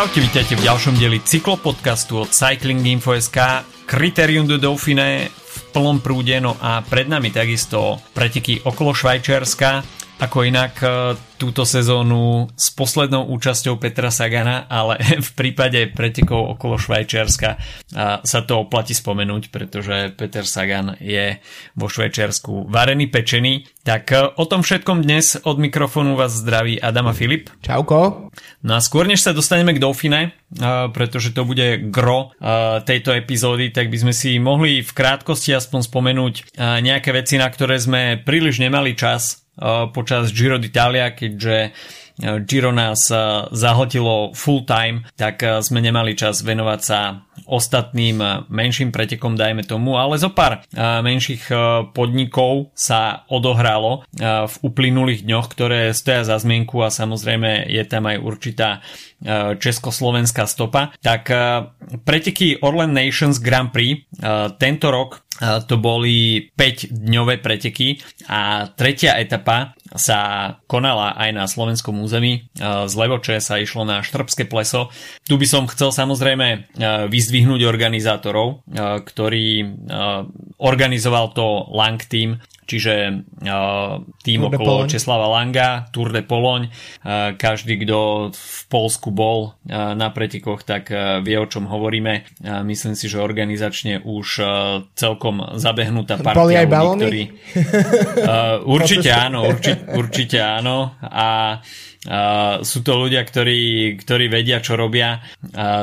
[0.00, 3.36] Čaute, vítajte v ďalšom dieli cyklopodcastu od Cycling Info.sk
[3.84, 9.84] Criterium de Dauphine v plnom prúde, no a pred nami takisto preteky okolo Švajčiarska,
[10.20, 10.88] ako inak e,
[11.40, 17.56] túto sezónu s poslednou účasťou Petra Sagana, ale v prípade pretekov okolo Švajčiarska
[18.20, 21.40] sa to oplatí spomenúť, pretože Peter Sagan je
[21.74, 23.64] vo Švajčiarsku varený pečený.
[23.80, 27.48] Tak e, o tom všetkom dnes od mikrofónu vás zdraví Adam a Filip.
[27.64, 28.28] Čauko.
[28.60, 30.30] No a skôr než sa dostaneme k Dauphine, e,
[30.92, 32.36] pretože to bude gro
[32.84, 37.80] tejto epizódy, tak by sme si mohli v krátkosti aspoň spomenúť nejaké veci, na ktoré
[37.80, 39.39] sme príliš nemali čas
[39.96, 41.72] počas Giro d'Italia, keďže
[42.20, 43.08] Giro nás
[43.48, 50.20] zahltilo full time, tak sme nemali čas venovať sa ostatným menším pretekom, dajme tomu, ale
[50.20, 51.48] zo pár menších
[51.96, 58.20] podnikov sa odohralo v uplynulých dňoch, ktoré stoja za zmienku a samozrejme je tam aj
[58.20, 58.84] určitá
[59.56, 60.92] československá stopa.
[61.00, 61.32] Tak
[62.04, 64.04] preteky Orlen Nations Grand Prix
[64.60, 67.96] tento rok to boli 5-dňové preteky
[68.28, 72.52] a tretia etapa sa konala aj na slovenskom území.
[72.60, 74.92] Z Levoče sa išlo na Štrbské pleso.
[75.26, 76.76] Tu by som chcel samozrejme
[77.10, 78.62] vyzdvihnúť organizátorov,
[79.02, 79.66] ktorý
[80.60, 82.38] organizoval to Lang Team,
[82.70, 86.70] čiže uh, tým Tour okolo Česlava Langa, Tour de Poloň.
[87.02, 90.94] Uh, každý, kto v Polsku bol uh, na pretekoch, tak
[91.26, 92.28] vie, o čom hovoríme.
[92.68, 94.26] Myslím si, že organizačne už
[94.92, 97.22] celkom zabehnutá partia Boli aj ľudí, ktorí...
[98.60, 100.94] Určite áno, určite, určite áno.
[101.00, 101.58] A
[102.64, 105.20] Sú to ľudia, ktorí, ktorí vedia, čo robia.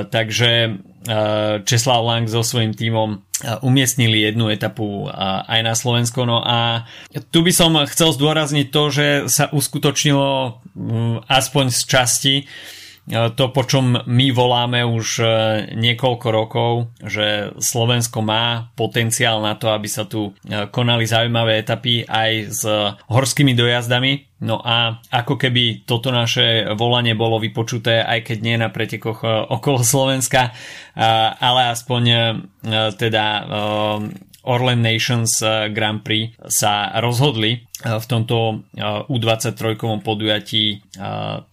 [0.09, 3.21] Takže uh, Česlav Lang so svojím tímom
[3.61, 6.25] umiestnili jednu etapu aj na Slovensko.
[6.25, 6.89] No a
[7.29, 10.57] tu by som chcel zdôrazniť to, že sa uskutočnilo
[11.29, 12.35] aspoň z časti
[13.07, 15.23] to, po čom my voláme už
[15.79, 20.35] niekoľko rokov, že Slovensko má potenciál na to, aby sa tu
[20.75, 22.61] konali zaujímavé etapy aj s
[23.07, 24.26] horskými dojazdami.
[24.37, 29.29] No a ako keby toto naše volanie bolo vypočuté, aj keď nie na pretekoch e,
[29.49, 30.51] okolo Slovenska, e,
[31.41, 32.17] ale aspoň e,
[32.93, 33.25] teda
[34.47, 35.43] Orlen Nations
[35.75, 38.65] Grand Prix sa rozhodli v tomto
[39.05, 40.81] U23 podujatí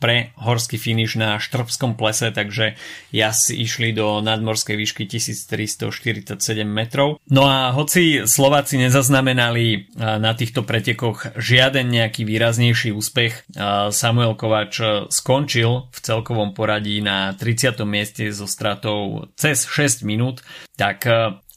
[0.01, 2.81] pre horský finish na Štrbskom plese, takže
[3.13, 6.33] jasi išli do nadmorskej výšky 1347
[6.65, 7.21] metrov.
[7.29, 13.45] No a hoci Slováci nezaznamenali na týchto pretekoch žiaden nejaký výraznejší úspech,
[13.93, 14.81] Samuel Kovač
[15.13, 17.85] skončil v celkovom poradí na 30.
[17.85, 20.41] mieste so stratou cez 6 minút,
[20.81, 21.05] tak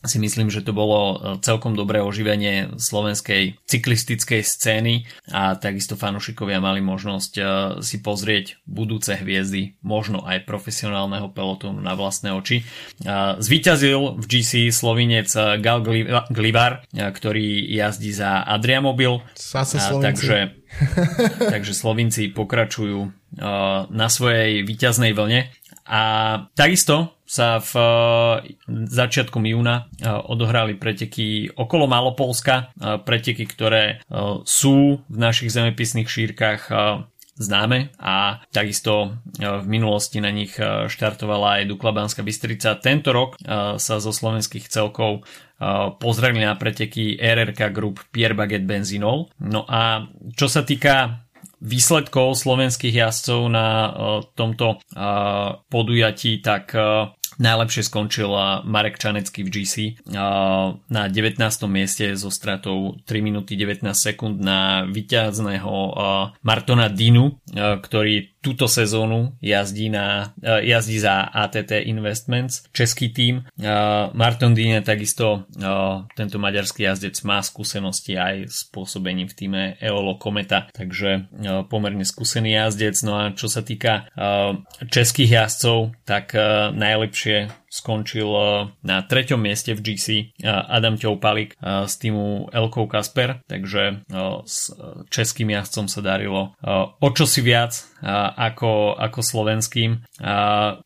[0.07, 6.63] si myslím, že to bolo e, celkom dobré oživenie slovenskej cyklistickej scény a takisto fanúšikovia
[6.63, 7.43] mali možnosť e,
[7.83, 12.63] si pozrieť budúce hviezdy, možno aj profesionálneho pelotónu na vlastné oči.
[12.63, 12.63] E,
[13.37, 15.29] zvíťazil v GC slovinec
[15.59, 15.79] Gal
[16.31, 19.19] Glivar, ktorý jazdí za Adriamobil.
[19.35, 20.55] Zase takže,
[21.53, 23.11] takže Slovinci pokračujú
[23.91, 25.51] na svojej víťaznej vlne
[25.87, 26.01] a
[26.55, 28.39] takisto sa v uh,
[28.87, 33.99] začiatkom júna uh, odohrali preteky okolo Malopolska, uh, preteky, ktoré
[34.47, 36.71] sú v našich zemepisných šírkach
[37.37, 42.79] známe a takisto v minulosti na nich štartovala aj Dukla Banská Bystrica.
[42.81, 43.37] Tento rok
[43.77, 45.27] sa zo slovenských celkov
[46.01, 49.29] pozreli na preteky RRK Group Pierre Baguette Benzinol.
[49.43, 51.27] No a čo sa týka
[51.57, 53.67] výsledkov slovenských jazdcov na
[54.33, 54.81] tomto
[55.69, 56.73] podujatí, tak
[57.37, 58.29] Najlepšie skončil
[58.65, 59.75] Marek Čanecký v GC
[60.89, 61.37] na 19.
[61.69, 65.73] mieste so stratou 3 minúty 19 sekúnd na vyťazného
[66.41, 73.43] Martona Dinu, ktorý túto sezónu jazdí, na, jazdí za ATT Investments, český tým.
[74.15, 75.43] Martin Dine takisto
[76.15, 81.27] tento maďarský jazdec má skúsenosti aj s pôsobením v týme Eolo Kometa, takže
[81.67, 82.95] pomerne skúsený jazdec.
[83.03, 84.07] No a čo sa týka
[84.87, 86.31] českých jazdcov, tak
[86.71, 87.26] najlepšie
[87.67, 88.27] skončil
[88.81, 90.05] na treťom mieste v GC
[90.47, 94.07] Adam Ťoupalik z týmu Elkou Kasper, takže
[94.47, 94.71] s
[95.11, 96.55] českým jazdcom sa darilo
[96.99, 97.75] o čosi viac
[98.37, 99.99] ako, ako slovenským.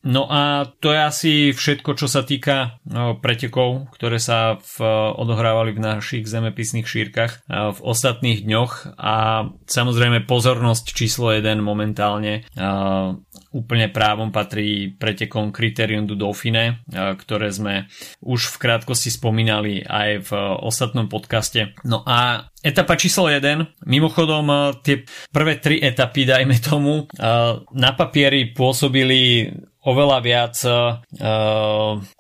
[0.02, 2.82] No a to je asi všetko, čo sa týka
[3.22, 4.76] pretekov, ktoré sa v,
[5.16, 12.44] odohrávali v našich zemepisných šírkach v ostatných dňoch a samozrejme pozornosť číslo 1 momentálne
[13.52, 17.92] úplne právom patrí pretekom Criterium du Dauphine, ktoré sme
[18.24, 20.32] už v krátkosti spomínali aj v
[20.64, 21.76] ostatnom podcaste.
[21.84, 23.90] No a Etapa číslo 1.
[23.90, 25.02] Mimochodom, tie
[25.34, 27.10] prvé tri etapy, dajme tomu,
[27.74, 29.50] na papieri pôsobili
[29.82, 31.02] oveľa viac uh,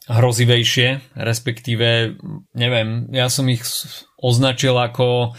[0.09, 2.17] hrozivejšie, respektíve,
[2.57, 3.61] neviem, ja som ich
[4.21, 5.33] označil ako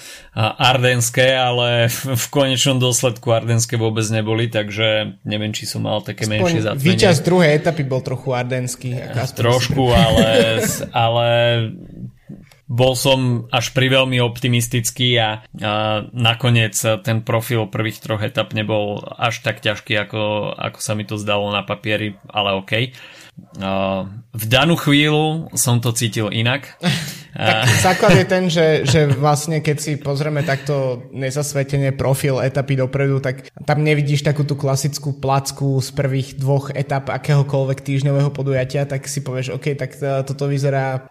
[0.58, 6.34] ardenské, ale v konečnom dôsledku ardenské vôbec neboli, takže neviem, či som mal také Aspoň
[6.34, 6.86] menšie zatmenie.
[6.90, 8.90] Výťaz druhej etapy bol trochu ardenský.
[9.38, 10.60] Trošku, ale,
[11.06, 11.28] ale
[12.72, 16.72] bol som až pri veľmi optimistický a, a nakoniec
[17.04, 21.52] ten profil prvých troch etap nebol až tak ťažký, ako, ako sa mi to zdalo
[21.52, 22.96] na papieri, ale OK.
[24.32, 26.80] V danú chvíľu som to cítil inak.
[27.32, 33.18] tak základ je ten, že, že vlastne keď si pozrieme takto nezasvetene profil etapy dopredu,
[33.24, 39.08] tak tam nevidíš takú tú klasickú placku z prvých dvoch etap akéhokoľvek týždňového podujatia, tak
[39.08, 39.96] si povieš, OK, tak
[40.28, 41.08] toto vyzerá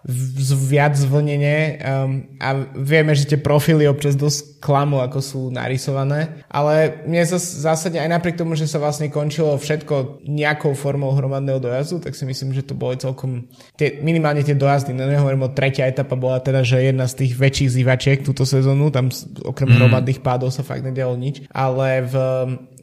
[0.70, 1.82] viac zvlnenie.
[1.82, 7.98] Um, a vieme, že tie profily občas dosť klamu, ako sú narysované, ale mne zásade
[7.98, 12.54] aj napriek tomu, že sa vlastne končilo všetko nejakou formou hromadného dojazdu, tak si myslím,
[12.54, 16.66] že to boli celkom tie, minimálne tie dojazdy, no nehovorím o tretia etapa bola teda,
[16.66, 19.12] že jedna z tých väčších zývačiek túto sezónu, tam
[19.46, 19.78] okrem mm.
[19.78, 22.14] hromadných pádov sa fakt nedialo nič, ale v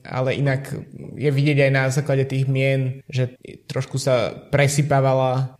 [0.09, 0.73] ale inak
[1.21, 3.37] je vidieť aj na základe tých mien, že
[3.69, 5.58] trošku sa presypávala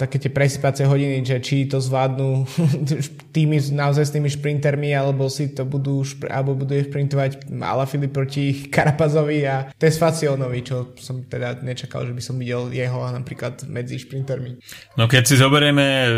[0.00, 2.48] také tie presypacie hodiny, že či to zvládnu
[3.36, 6.00] tými naozaj s tými šprintermi, alebo si to budú,
[6.32, 12.22] alebo budú šprintovať Ala Filip proti Karapazovi a Tesfacionovi, čo som teda nečakal, že by
[12.24, 14.56] som videl jeho napríklad medzi šprintermi.
[14.96, 16.08] No keď si zoberieme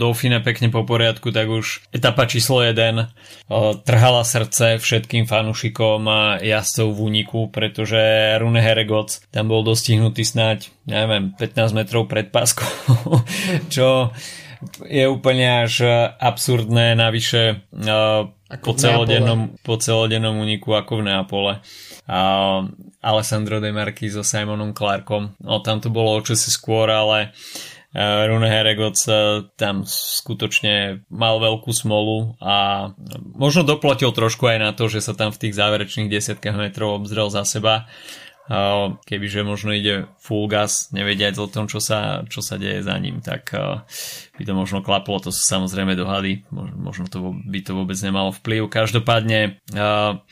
[0.00, 3.12] Dauphine pekne po poriadku, tak už etapa číslo 1
[3.84, 8.00] trhala srdce všetkým fanúšikom a jazdcov v úniku, pretože
[8.40, 13.20] Rune Heregoc tam bol dostihnutý snáď, neviem, 15 metrov pred páskou,
[13.74, 14.10] čo
[14.88, 15.84] je úplne až
[16.16, 18.30] absurdné, navyše uh,
[18.64, 21.52] po, celodennom, po celodennom úniku ako v Neapole.
[22.08, 22.68] Uh,
[23.04, 25.36] Alessandro De Marchi so Simonom Clarkom.
[25.44, 27.36] No tam to bolo o čosi skôr, ale
[27.92, 28.96] uh, Rune Heregoc
[29.60, 32.88] tam skutočne mal veľkú smolu a
[33.36, 37.28] možno doplatil trošku aj na to, že sa tam v tých záverečných desiatkách metrov obzrel
[37.28, 37.84] za seba
[39.08, 43.24] kebyže možno ide full gas, nevediať o tom, čo sa, čo sa deje za ním,
[43.24, 43.56] tak
[44.34, 48.66] by to možno klaplo, to sú samozrejme dohady, možno to by to vôbec nemalo vplyv.
[48.66, 49.62] Každopádne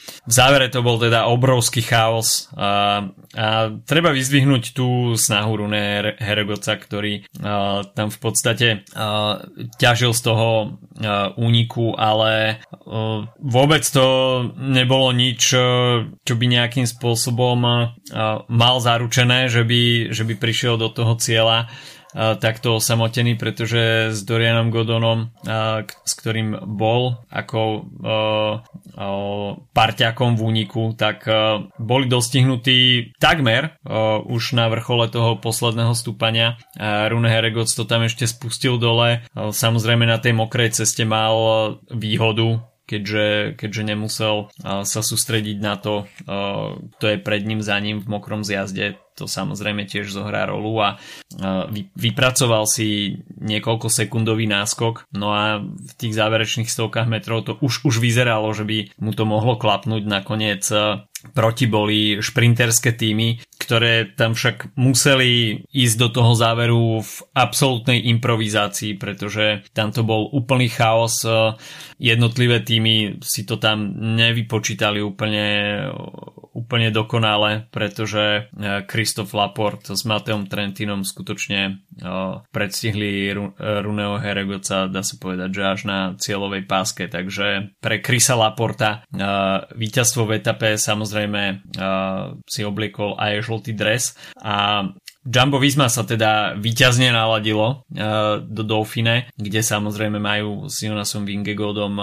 [0.02, 3.06] v závere to bol teda obrovský chaos a,
[3.38, 7.30] a treba vyzdvihnúť tú snahu Rune Heregoca, ktorý
[7.94, 8.82] tam v podstate
[9.78, 10.78] ťažil z toho
[11.38, 12.58] úniku, ale
[13.38, 14.06] vôbec to
[14.58, 15.54] nebolo nič,
[16.26, 17.58] čo by nejakým spôsobom
[18.50, 21.70] mal zaručené, že by, že by prišiel do toho cieľa
[22.14, 25.32] takto osamotený, pretože s Dorianom Godonom,
[26.04, 27.88] s ktorým bol ako
[29.72, 31.24] parťakom v úniku, tak
[31.80, 33.76] boli dostihnutí takmer
[34.28, 36.60] už na vrchole toho posledného stúpania.
[36.78, 39.24] Rune Heregoc to tam ešte spustil dole.
[39.34, 41.34] Samozrejme na tej mokrej ceste mal
[41.90, 46.04] výhodu, keďže, keďže nemusel sa sústrediť na to,
[46.98, 50.88] kto je pred ním, za ním v mokrom zjazde to samozrejme tiež zohrá rolu a
[51.96, 58.00] vypracoval si niekoľko sekundový náskok, no a v tých záverečných stovkách metrov to už, už
[58.00, 60.64] vyzeralo, že by mu to mohlo klapnúť nakoniec
[61.30, 68.98] proti boli šprinterské týmy, ktoré tam však museli ísť do toho záveru v absolútnej improvizácii,
[68.98, 71.22] pretože tam to bol úplný chaos.
[72.02, 75.46] Jednotlivé týmy si to tam nevypočítali úplne
[76.52, 78.52] úplne dokonale, pretože
[79.12, 81.84] Kristof Laport s Mateom Trentinom skutočne
[82.48, 83.28] predstihli
[83.60, 89.04] Runeo Heregoca, dá sa povedať, že až na cieľovej páske, takže pre Krisa Laporta
[89.76, 91.60] víťazstvo v etape samozrejme
[92.48, 94.16] si obliekol aj žltý dres.
[94.40, 94.88] A
[95.28, 97.84] Jumbo Visma sa teda výťazne naladilo
[98.40, 102.00] do Dauphine, kde samozrejme majú s Jonasom Vingegodom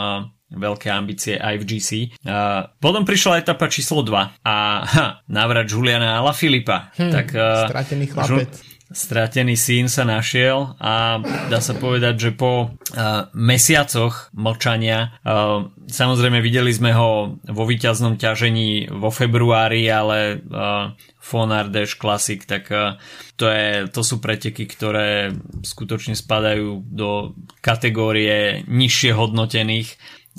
[0.53, 1.89] veľké ambície aj v GC.
[2.25, 6.89] Uh, potom prišla etapa číslo 2 a ha, návrat Juliana Ala Filipa.
[6.98, 8.50] Hmm, tak, uh, stratený chlapec.
[8.50, 15.70] Žu- stratený syn sa našiel a dá sa povedať, že po uh, mesiacoch mlčania uh,
[15.86, 22.98] samozrejme videli sme ho vo výťaznom ťažení vo februári, ale uh, Fonardeš Classic, tak uh,
[23.38, 29.89] to, je, to sú preteky, ktoré skutočne spadajú do kategórie nižšie hodnotených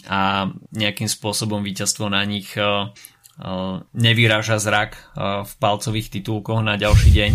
[0.09, 2.55] a nejakým spôsobom víťazstvo na nich
[3.97, 5.01] nevyráža zrak
[5.49, 7.33] v palcových titulkoch na ďalší deň.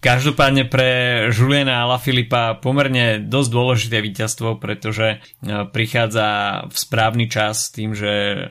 [0.00, 0.88] Každopádne pre
[1.28, 6.28] Juliana Filipa pomerne dosť dôležité víťazstvo, pretože prichádza
[6.70, 8.48] v správny čas tým, že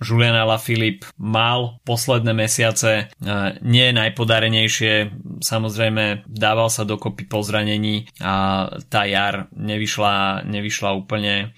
[0.00, 3.12] Julian Alaphilippe mal posledné mesiace
[3.60, 5.12] nie najpodarenejšie,
[5.44, 11.52] samozrejme dával sa dokopy po zranení a tá jar nevyšla, nevyšla úplne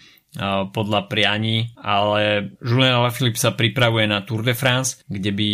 [0.72, 5.48] podľa prianí, ale Julien Alaphilippe sa pripravuje na Tour de France, kde by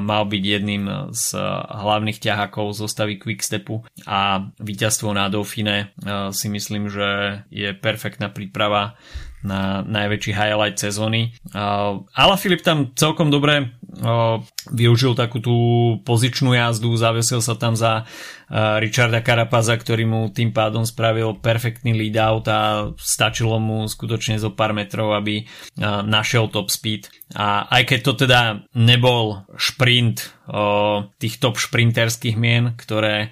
[0.00, 1.36] mal byť jedným z
[1.68, 5.92] hlavných ťahakov zostavy Quickstepu a víťazstvo na Dauphine
[6.32, 7.08] si myslím, že
[7.52, 8.96] je perfektná príprava
[9.44, 11.36] na najväčší highlight sezóny.
[12.16, 13.76] Ale Filip tam celkom dobre
[14.74, 15.56] využil takú tú
[16.02, 18.08] pozičnú jazdu, zavesil sa tam za
[18.50, 24.50] Richarda Carapaza, ktorý mu tým pádom spravil perfektný lead out a stačilo mu skutočne zo
[24.50, 25.46] pár metrov, aby
[26.08, 27.06] našiel top speed.
[27.38, 28.40] A aj keď to teda
[28.74, 30.32] nebol šprint
[31.22, 33.30] tých top šprinterských mien, ktoré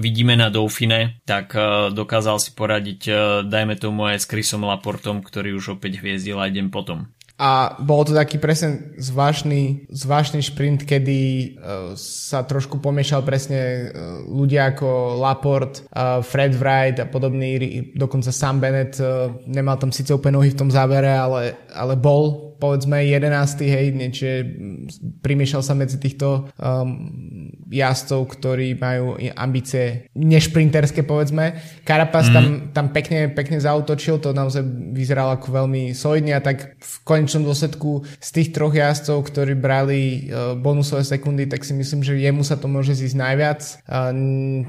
[0.00, 3.16] vidíme na Dauphine, tak uh, dokázal si poradiť, uh,
[3.46, 7.10] dajme tomu aj s Chrisom Laportom, ktorý už opäť hviezdil aj deň potom.
[7.42, 11.58] A bol to taký presne zvláštny, zvláštny šprint, kedy
[11.98, 13.90] sa trošku pomiešal presne
[14.30, 15.82] ľudia ako Laport,
[16.22, 17.58] Fred Wright a podobný,
[17.98, 18.94] dokonca Sam Bennett
[19.50, 23.26] nemal tam síce úplne nohy v tom závere, ale, ale bol povedzme 11.
[23.66, 24.32] hej, čiže
[25.18, 31.56] primiešal sa medzi týchto um, jazdcov, ktorí majú ambície nešprinterské povedzme.
[31.88, 32.34] Carapaz mm.
[32.36, 34.60] tam, tam pekne, pekne zautočil, to naozaj
[34.92, 40.28] vyzeralo ako veľmi solidne a tak v konečnom dôsledku z tých troch jazdcov, ktorí brali
[40.28, 44.12] uh, bonusové sekundy, tak si myslím, že jemu sa to môže zísť najviac, uh,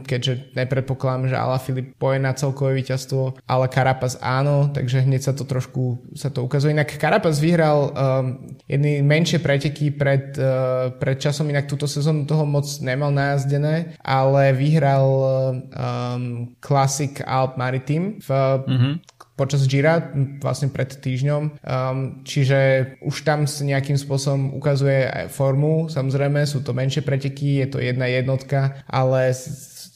[0.07, 5.33] keďže nepredpokladám, že Ala Filip poje na celkové víťazstvo, ale Carapaz áno, takže hneď sa
[5.35, 6.71] to trošku sa to ukazuje.
[6.71, 7.93] Inak Carapaz vyhral um,
[8.65, 14.53] jedny menšie preteky pred, uh, pred časom, inak túto sezónu toho moc nemal najazdené, ale
[14.53, 18.95] vyhral um, Classic Alp Maritime v, mm-hmm
[19.33, 21.65] počas Gira, vlastne pred týždňom.
[21.65, 25.89] Um, čiže už tam s nejakým spôsobom ukazuje aj formu.
[25.89, 29.33] Samozrejme, sú to menšie preteky, je to jedna jednotka, ale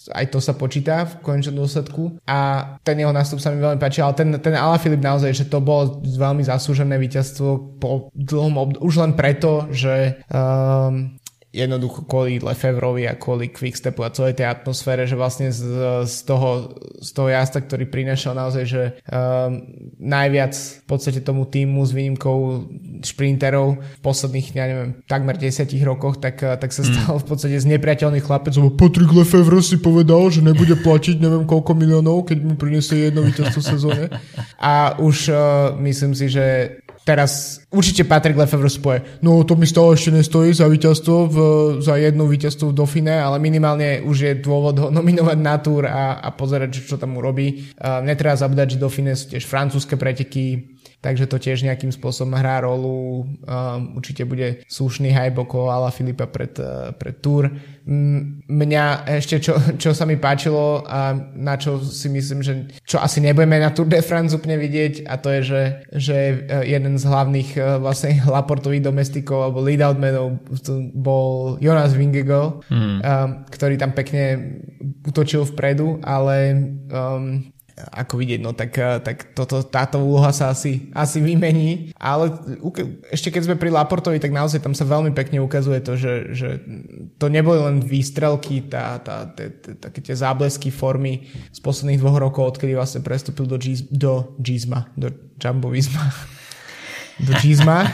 [0.08, 4.00] aj to sa počíta v konečnom dôsledku a ten jeho nástup sa mi veľmi páči,
[4.00, 9.04] ale ten, ten Filip naozaj, že to bolo veľmi zaslúžené víťazstvo po dlhom obd- už
[9.04, 11.20] len preto, že um,
[11.56, 15.64] jednoducho kvôli Lefevrovi a kvôli Quickstepu a celej tej atmosfére, že vlastne z,
[16.04, 19.64] z, toho, z toho jazda, ktorý prinašal naozaj, že um,
[19.96, 22.68] najviac v podstate tomu týmu s výnimkou
[23.02, 26.92] šprinterov v posledných, ja neviem, takmer 10 rokoch, tak, tak sa hmm.
[26.92, 31.48] stal v podstate z nepriateľných chlapec, lebo Patrick Lefevre si povedal, že nebude platiť neviem
[31.48, 34.12] koľko miliónov, keď mu priniesie jedno víťazstvo sezóne.
[34.60, 35.38] A už uh,
[35.80, 40.68] myslím si, že teraz určite Patrick Lefevre spoje, no to mi stále ešte nestojí za
[40.68, 41.38] víťazstvo, v,
[41.80, 46.20] za jedno víťazstvo v Dauphine, ale minimálne už je dôvod ho nominovať na túr a,
[46.20, 47.72] a pozerať, čo tam urobí.
[47.80, 52.66] Uh, netreba zabúdať, že Dauphine sú tiež francúzske preteky, takže to tiež nejakým spôsobom hrá
[52.66, 53.30] rolu.
[53.46, 57.54] Um, určite bude slušný okolo Ala Filipa pred, uh, pred Tour.
[57.88, 63.22] Mňa ešte, čo, čo sa mi páčilo a na čo si myslím, že čo asi
[63.22, 65.64] nebudeme na Tour de France úplne vidieť a to je, že,
[65.94, 66.18] že
[66.50, 70.44] uh, jeden z hlavných uh, vlastne Laportových domestikov alebo lead-outmenov
[70.98, 72.98] bol Jonas Vingegaard, mm.
[73.00, 73.00] um,
[73.54, 74.58] ktorý tam pekne
[75.06, 76.58] utočil vpredu, ale
[76.90, 82.34] um, ako vidieť, no tak, eh, tak toto, táto úloha sa asi, asi vymení, ale
[83.14, 86.50] ešte keď sme pri Laportovi, tak naozaj tam sa veľmi pekne ukazuje to, že, že
[87.22, 92.18] to neboli len výstrelky, tá, tá, tá, tá, také tie záblesky formy z posledných dvoch
[92.18, 96.10] rokov, odkedy vlastne prestúpil do, Giz, do Gizma, do Jumbo Visma.
[97.18, 97.90] Do Gizma.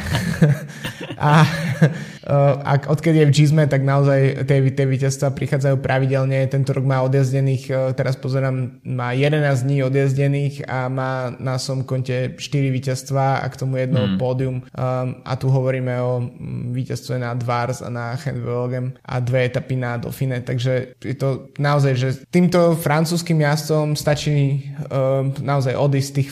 [1.16, 1.48] A
[2.70, 6.46] a odkedy je v Gizme, tak naozaj tie, tie víťazstva prichádzajú pravidelne.
[6.48, 11.84] Tento rok má odjazdených, e, teraz pozerám, má 11 dní odjazdených a má na som
[11.84, 14.18] konte 4 víťazstva a k tomu jedno hmm.
[14.18, 14.58] pódium.
[14.76, 19.76] Um, a tu hovoríme o mm, víťazstve na Dvars a na Chenvelgem a dve etapy
[19.76, 20.42] na Dauphine.
[20.42, 26.30] Takže je to naozaj, že týmto francúzským jazdcom stačí um, naozaj odísť z tých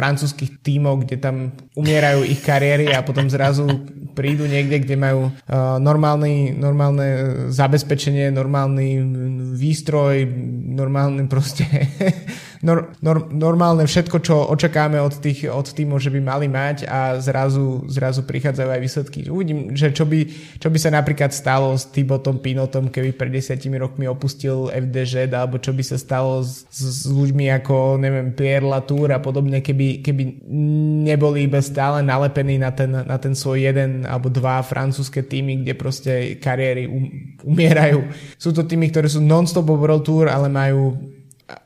[0.00, 3.68] francúzskych tímov, kde tam umierajú ich kariéry a potom zrazu
[4.16, 7.06] prídu niekde, kde majú uh, normálny, normálne
[7.52, 9.04] zabezpečenie, normálny
[9.60, 10.24] výstroj,
[10.72, 11.68] normálny proste
[12.60, 17.16] nor, nor, normálne všetko, čo očakáme od tých od týmov, že by mali mať a
[17.16, 19.18] zrazu, zrazu prichádzajú aj výsledky.
[19.32, 20.28] Uvidím, že čo by,
[20.60, 25.56] čo by sa napríklad stalo s Tibotom Pinotom, keby pred desiatimi rokmi opustil FDŽ, alebo
[25.56, 30.44] čo by sa stalo s, s ľuďmi ako, neviem, Pierre Latour a podobne, keby, keby
[31.08, 35.72] neboli iba stále nalepení na ten, na ten svoj jeden alebo dva francúzske týmy, kde
[35.72, 37.08] proste kariéry um,
[37.40, 38.04] umierajú.
[38.36, 40.92] Sú to týmy, ktoré sú non-stop World Tour, ale majú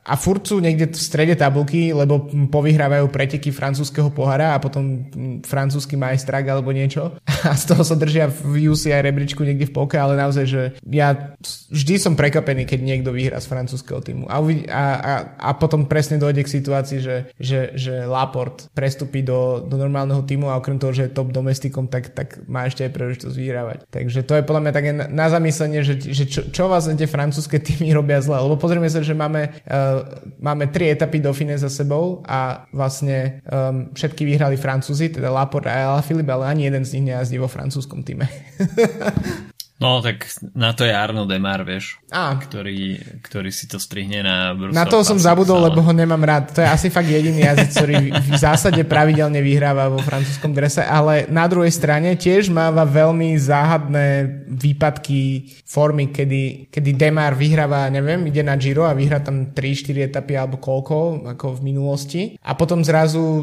[0.04, 5.08] a furt sú niekde v strede tabulky, lebo povyhrávajú preteky francúzského pohára a potom
[5.40, 7.16] francúzsky majstrak alebo niečo.
[7.44, 11.36] A z toho sa držia v UCI rebríčku niekde v polke, ale naozaj, že ja
[11.68, 14.24] vždy som prekapený, keď niekto vyhrá z francúzského týmu.
[14.32, 19.60] A, a, a, a potom presne dojde k situácii, že, že, že Laport prestupí do,
[19.60, 22.96] do normálneho týmu a okrem toho, že je top domestikom, tak, tak má ešte aj
[22.96, 23.78] príležitosť vyhrávať.
[23.92, 27.08] Takže to je podľa mňa také na, na zamyslenie, že, že čo, čo vlastne tie
[27.08, 29.93] francúzske týmy robia zle, lebo pozrieme sa, že máme uh,
[30.40, 36.02] máme tri etapy Dauphine za sebou a vlastne um, všetky vyhrali Francúzi, teda Laport a
[36.02, 38.26] Philippe, ale ani jeden z nich nejazdí vo francúzskom týme.
[39.82, 42.38] No, tak na to je Arno Demar, vieš, a.
[42.38, 42.94] Ktorý,
[43.26, 44.78] ktorý si to strihne na Brussels.
[44.78, 45.74] Na to som zabudol, ale...
[45.74, 46.54] lebo ho nemám rád.
[46.54, 51.26] To je asi fakt jediný jazyc, ktorý v zásade pravidelne vyhráva vo francúzskom drese, ale
[51.26, 54.06] na druhej strane tiež máva veľmi záhadné
[54.46, 60.38] výpadky formy, kedy, kedy Demar vyhráva, neviem, ide na Giro a vyhrá tam 3-4 etapy
[60.38, 62.22] alebo koľko, ako v minulosti.
[62.46, 63.42] A potom zrazu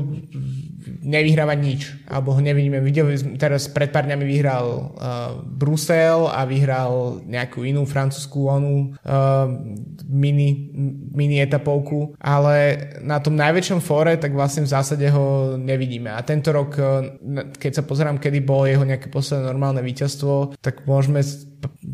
[1.01, 2.81] nevyhráva nič, alebo ho nevidíme.
[2.81, 4.81] Videli teraz pred pár dňami vyhral uh,
[5.45, 9.45] Brusel a vyhral nejakú inú francúzskú onú uh,
[10.09, 10.73] mini,
[11.13, 16.09] mini etapovku, ale na tom najväčšom fóre tak vlastne v zásade ho nevidíme.
[16.09, 17.13] A tento rok, uh,
[17.55, 21.21] keď sa pozerám, kedy bolo jeho nejaké posledné normálne víťazstvo, tak môžeme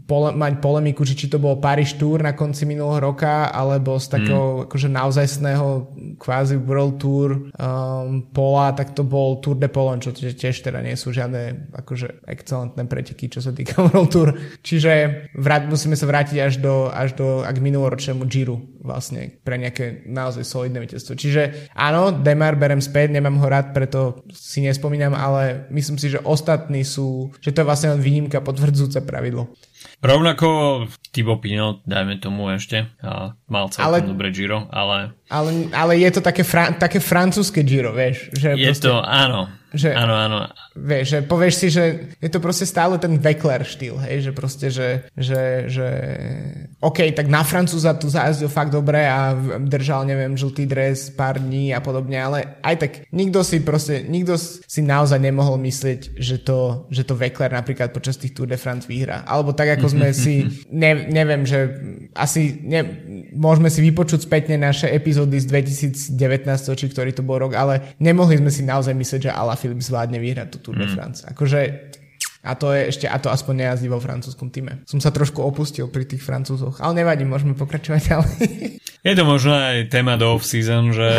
[0.08, 4.08] pole, mať polemiku, či, či to bol Paris Tour na konci minulého roka, alebo z
[4.08, 4.63] takého mm.
[4.70, 5.67] akože naozajstného
[6.22, 10.93] kvázi World Tour um, pola, tak to bol Tour de Polon, čo tiež teda nie
[10.93, 14.29] sú žiadne akože excelentné preteky, čo sa týka World Tour.
[14.62, 20.05] Čiže vrát, musíme sa vrátiť až do, až do ak minuloročnému Giro vlastne pre nejaké
[20.05, 21.17] naozaj solidné víťazstvo.
[21.17, 26.22] Čiže áno, Demar berem späť, nemám ho rád, preto si nespomínam, ale myslím si, že
[26.22, 29.50] ostatní sú, že to je vlastne len výnimka potvrdzujúce pravidlo.
[29.98, 35.18] Rovnako Tibo Pino, dajme tomu ešte, a mal celkom ale, dobré Giro, ale...
[35.34, 38.29] Ale, ale je to také, fra, také francúzske Giro, vieš?
[38.38, 38.86] Že je proste...
[38.86, 40.40] to, áno, že, áno, áno.
[40.80, 41.84] Vieš, že povieš si, že
[42.24, 45.88] je to proste stále ten Vekler štýl, hej, že proste, že, že, že
[46.80, 51.75] OK, tak na Francúza tu zajazdil fakt dobre a držal, neviem, žltý dres pár dní
[51.75, 56.88] a podobne, ale aj tak nikto si proste, nikto si naozaj nemohol myslieť, že to,
[56.88, 59.27] že to Vekler napríklad počas tých Tour de France vyhrá.
[59.27, 61.75] Alebo tak, ako sme si, ne, neviem, že
[62.16, 62.88] asi ne,
[63.36, 68.40] môžeme si vypočuť spätne naše epizódy z 2019, či ktorý to bol rok, ale nemohli
[68.40, 70.93] sme si naozaj myslieť, že Ala Filip zvládne vyhrať tú Tour de mm.
[70.93, 71.25] France.
[71.25, 71.89] Akože
[72.48, 74.85] a to je ešte, a to aspoň nejazdí vo francúzskom týme.
[74.87, 78.39] Som sa trošku opustil pri tých francúzoch, ale nevadí, môžeme pokračovať ďalej.
[79.03, 81.09] Je to možno aj téma do off-season, že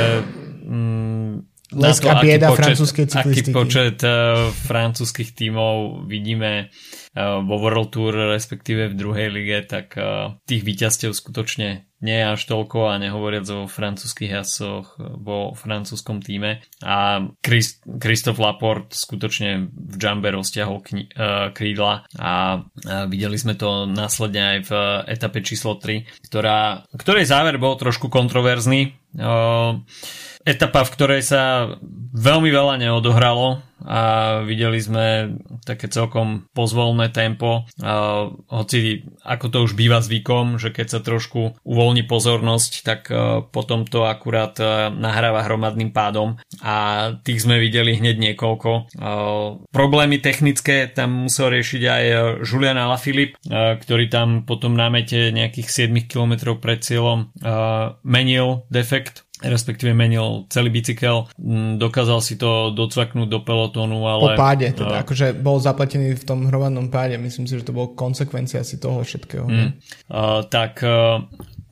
[0.65, 1.28] mm,
[1.69, 3.53] Lesk a bieda francúzskej cyklistiky.
[3.53, 9.93] Aký počet uh, francúzskych tímov vidíme uh, vo World Tour, respektíve v druhej lige, tak
[10.01, 16.23] uh, tých víťazstiev skutočne nie je až toľko a nehovoriac o francúzskych jasoch vo francúzskom
[16.23, 16.63] týme.
[16.81, 17.27] A
[17.99, 24.57] Christophe Laporte skutočne v Jumbe rozťahol kni- uh, krídla a uh, videli sme to následne
[24.57, 24.73] aj v
[25.11, 28.95] etape číslo 3, ktorá, ktorej záver bol trošku kontroverzný.
[29.19, 29.85] Uh,
[30.47, 31.75] etapa, v ktorej sa
[32.15, 34.01] veľmi veľa neodohralo a
[34.43, 37.63] videli sme také celkom pozvolné tempo.
[37.79, 43.47] A hoci ako to už býva zvykom, že keď sa trošku uvoľní pozornosť, tak e,
[43.55, 48.71] potom to akurát e, nahráva hromadným pádom a tých sme videli hneď niekoľko.
[48.75, 48.81] E,
[49.71, 52.05] problémy technické tam musel riešiť aj
[52.43, 53.39] Julian Alaphilippe,
[53.79, 57.31] ktorý tam potom na mete nejakých 7 km pred cieľom
[58.03, 61.31] menil defekt respektíve menil celý bicykel,
[61.79, 64.35] dokázal si to docvaknúť do pelotónu, ale...
[64.35, 67.77] Po páde, teda, uh, akože bol zapletený v tom hromadnom páde, myslím si, že to
[67.77, 69.47] bol konsekvencia asi toho všetkého.
[69.47, 69.79] Mm,
[70.11, 71.23] uh, tak uh,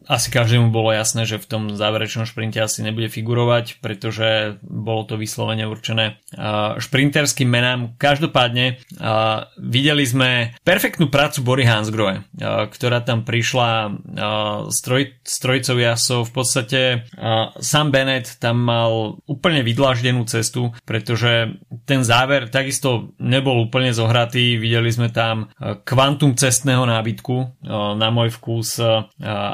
[0.07, 5.19] asi každému bolo jasné, že v tom záverečnom šprinte asi nebude figurovať, pretože bolo to
[5.19, 6.23] vyslovene určené
[6.79, 7.99] šprinterským menám.
[7.99, 8.79] Každopádne
[9.59, 12.23] videli sme perfektnú prácu Bory Hansgrohe,
[12.71, 13.99] ktorá tam prišla
[14.71, 16.21] stroj, strojcov jasov.
[16.31, 16.81] V podstate
[17.59, 24.90] Sam Bennett tam mal úplne vydláždenú cestu, pretože ten záver takisto nebol úplne zohratý, videli
[24.95, 25.51] sme tam
[25.83, 27.66] kvantum cestného nábytku,
[27.99, 28.79] na môj vkus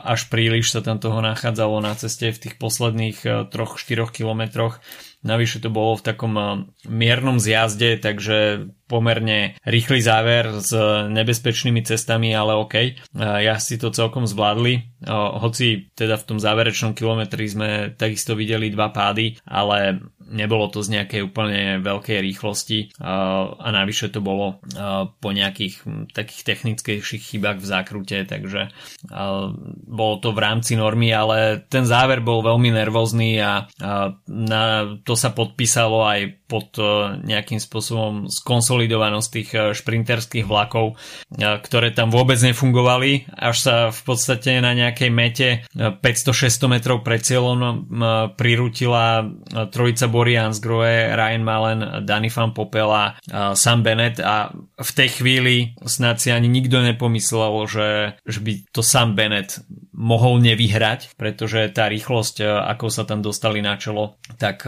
[0.03, 4.83] až príliš sa tam toho nachádzalo na ceste v tých posledných 3-4 kilometroch.
[5.23, 6.47] Navyše to bolo v takom eh,
[6.91, 10.69] miernom zjazde, takže pomerne rýchly záver s
[11.09, 12.77] nebezpečnými cestami, ale OK.
[12.77, 14.75] Eh, ja si to celkom zvládli.
[14.77, 15.09] Eh,
[15.41, 21.01] hoci teda v tom záverečnom kilometri sme takisto videli dva pády, ale nebolo to z
[21.01, 24.65] nejakej úplne veľkej rýchlosti a navyše to bolo
[25.21, 25.85] po nejakých
[26.17, 28.73] takých technickejších chybách v zákrute, takže
[29.85, 33.69] bolo to v rámci normy, ale ten záver bol veľmi nervózny a
[34.33, 34.63] na
[35.05, 36.77] to sa podpísalo aj pod
[37.25, 41.01] nejakým spôsobom skonsolidovanosť tých šprinterských vlakov,
[41.41, 47.89] ktoré tam vôbec nefungovali, až sa v podstate na nejakej mete 500-600 metrov pred cieľom
[48.37, 49.25] prirútila
[49.73, 53.17] trojica Bory Hansgrohe, Ryan Malen, Danny Van Popel a
[53.57, 54.21] Sam Bennett.
[54.21, 57.89] A v tej chvíli snad si ani nikto nepomyslel, že,
[58.29, 59.65] že by to Sam Bennett
[59.97, 64.67] mohol nevyhrať, pretože tá rýchlosť, ako sa tam dostali na čelo, tak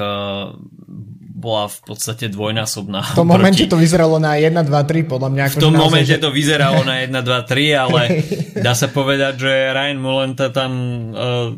[1.44, 3.12] bola v podstate dvojnásobná.
[3.12, 5.42] V tom momente to vyzeralo na 1, 2, 3, podľa mňa.
[5.52, 6.22] V tom momente že...
[6.24, 8.00] to vyzeralo na 1, 2, 3, ale
[8.64, 10.72] dá sa povedať, že Ryan Mulenta tam
[11.12, 11.52] uh,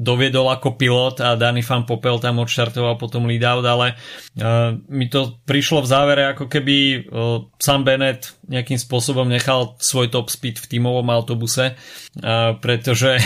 [0.00, 3.96] doviedol ako pilot a Danny Fan Popel tam odštartoval potom lead out, ale
[4.40, 6.76] uh, mi to prišlo v závere ako keby
[7.08, 13.20] uh, Sam Bennett nejakým spôsobom nechal svoj top speed v tímovom autobuse, uh, pretože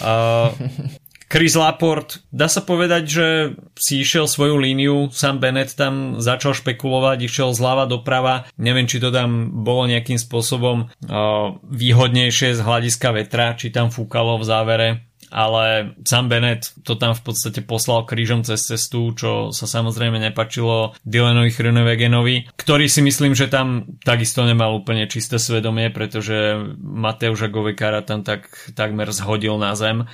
[0.00, 0.56] uh,
[1.34, 3.26] Chris Laport, dá sa povedať, že
[3.74, 9.10] si išiel svoju líniu, Sam Bennett tam začal špekulovať, išiel zľava doprava, neviem, či to
[9.10, 14.88] tam bolo nejakým spôsobom uh, výhodnejšie z hľadiska vetra, či tam fúkalo v závere,
[15.34, 20.94] ale Sam Bennett to tam v podstate poslal krížom cez cestu, čo sa samozrejme nepačilo
[21.02, 28.06] Dylanovi Chrunewegenovi, ktorý si myslím, že tam takisto nemal úplne čisté svedomie, pretože Mateuša Govekara
[28.06, 28.46] tam tak,
[28.78, 30.06] takmer zhodil na zem,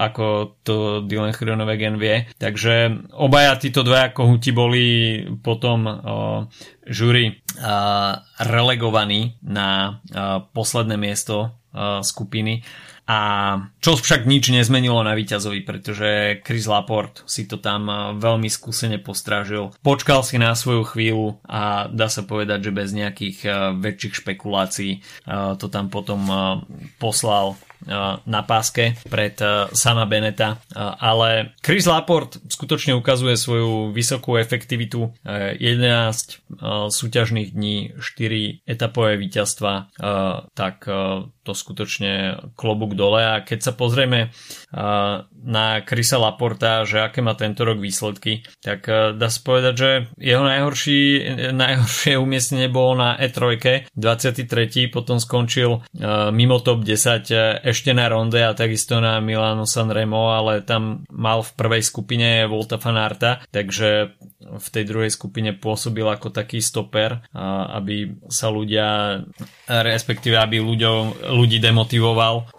[0.00, 2.32] ako to Dylan Chrunewegen vie.
[2.40, 4.84] Takže obaja títo dvaja kohuti boli
[5.44, 5.92] potom o,
[6.88, 7.44] žúry
[8.40, 10.00] relegovaní na
[10.56, 11.52] posledné miesto
[12.00, 12.64] skupiny
[13.12, 13.16] a
[13.84, 18.96] čo však nič nezmenilo na víťazovi, pretože Chris Laport si to tam eh, veľmi skúsene
[18.96, 19.76] postrážil.
[19.84, 24.92] Počkal si na svoju chvíľu a dá sa povedať, že bez nejakých eh, väčších špekulácií
[24.96, 26.24] eh, to tam potom
[26.96, 27.58] poslal
[28.30, 29.34] na páske pred
[29.74, 30.62] sama Beneta,
[31.02, 36.62] ale Chris Laport skutočne ukazuje svoju vysokú efektivitu 11
[36.94, 39.90] súťažných dní, 4 etapové víťazstva,
[40.54, 40.86] tak
[41.42, 44.30] to skutočne klobúk dole a keď sa pozrieme
[45.42, 48.86] na Chrisa Laporta, že aké má tento rok výsledky, tak
[49.18, 51.00] dá sa povedať, že jeho najhorší,
[51.50, 54.88] najhoršie umiestnenie bolo na E3, 23.
[54.88, 55.82] potom skončil
[56.30, 61.50] mimo top 10 ešte na ronde a takisto na Milano Sanremo, ale tam mal v
[61.58, 67.22] prvej skupine Volta Fanarta, takže v tej druhej skupine pôsobil ako taký stoper,
[67.72, 69.20] aby sa ľudia,
[69.66, 72.52] respektíve aby ľuďom, ľudí demotivoval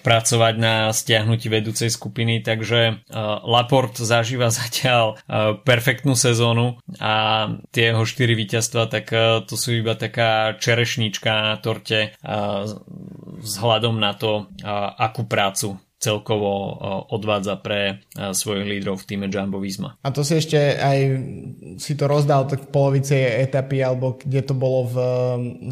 [0.00, 3.04] pracovať na stiahnutí vedúcej skupiny, takže
[3.44, 5.20] Laport zažíva zatiaľ
[5.62, 9.12] perfektnú sezónu a tie jeho 4 víťazstva, tak
[9.44, 12.16] to sú iba taká čerešnička na torte
[13.44, 14.48] vzhľadom na to,
[14.98, 16.76] akú prácu celkovo
[17.08, 19.96] odvádza pre svojich lídrov v týme Jumbo Visma.
[20.04, 20.98] A to si ešte aj
[21.80, 24.96] si to rozdal tak v polovici etapy, alebo kde to bolo v,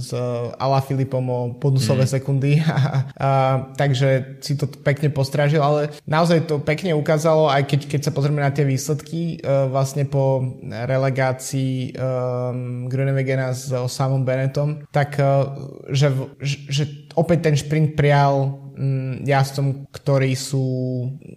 [0.01, 0.15] s
[0.57, 2.11] Ala Filipom o bonusové mm.
[2.11, 2.53] sekundy.
[2.63, 3.31] a, a,
[3.77, 8.43] takže si to pekne postražil, ale naozaj to pekne ukázalo, aj keď, keď sa pozrieme
[8.43, 15.51] na tie výsledky, uh, vlastne po relegácii um, Grunewegena s Osamom Bennettom, tak uh,
[15.91, 16.11] že,
[16.43, 16.85] že
[17.19, 20.65] opäť ten šprint prial mm, jazdcom, ktorí sú,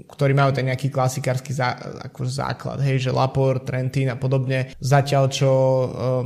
[0.07, 4.73] ktorí majú ten nejaký klasikársky zá, ako základ, hej, že Lapor, Trentin a podobne.
[4.79, 6.25] Zatiaľ, čo um,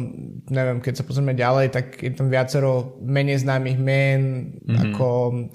[0.50, 4.22] neviem, keď sa pozrieme ďalej, tak je tam viacero menej známych men,
[4.62, 4.78] mm-hmm.
[4.89, 5.08] ako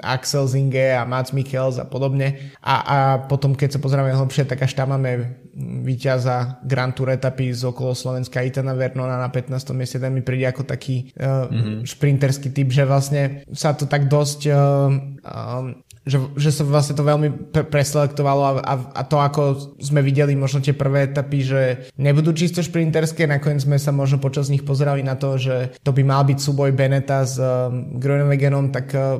[0.03, 2.55] Axel Zinge a Mats Mikkels a podobne.
[2.61, 5.45] A, a potom, keď sa pozrieme hlbšie, tak až tam máme
[5.87, 9.55] víťaza Grand Tour etapy z okolo Slovenska Itana Vernona na 15.
[9.71, 11.87] mieste, ten mi príde ako taký uh, mm-hmm.
[11.87, 14.91] šprinterský typ, že vlastne sa to tak dosť uh,
[15.25, 15.73] uh,
[16.05, 19.43] že, že sa vlastne to veľmi pre- preselektovalo a, a, a to ako
[19.81, 21.61] sme videli možno tie prvé etapy, že
[21.97, 26.05] nebudú čisto šprinterské, nakoniec sme sa možno počas nich pozerali na to, že to by
[26.05, 29.17] mal byť súboj Beneta s um, Groenwegenom, tak uh,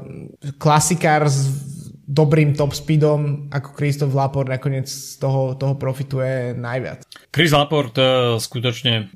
[0.61, 1.73] klasikár s
[2.05, 7.01] dobrým top speedom ako Kristof Lapor nakoniec z toho, toho profituje najviac.
[7.33, 9.09] Chris Laporte skutočne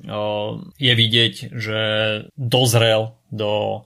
[0.75, 1.79] je vidieť, že
[2.33, 3.85] dozrel do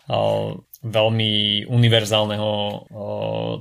[0.84, 2.78] veľmi univerzálneho o,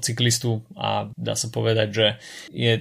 [0.03, 2.07] cyklistu a dá sa povedať, že
[2.51, 2.73] je,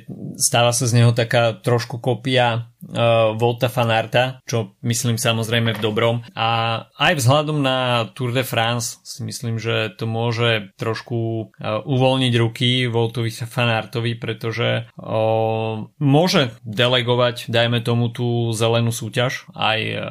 [0.41, 6.15] stáva sa z neho taká trošku kopia uh, Volta Fanarta, čo myslím samozrejme v dobrom.
[6.33, 12.33] A aj vzhľadom na Tour de France si myslím, že to môže trošku uh, uvoľniť
[12.37, 20.01] ruky Voltovi Fanartovi, pretože uh, môže delegovať, dajme tomu tú zelenú súťaž aj uh,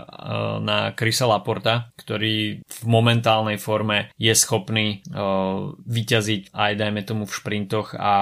[0.62, 7.36] na Chrisa Laporta, ktorý v momentálnej forme je schopný uh, vyťaziť aj dajme tomu v
[7.36, 8.14] šprintoch a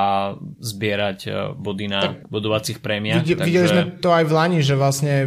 [0.59, 3.23] zbierať uh, body na tak, bodovacích prémiách.
[3.23, 3.49] Videli, takže...
[3.49, 5.27] videli sme to aj v Lani, že vlastne